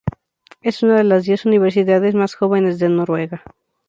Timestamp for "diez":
1.25-1.45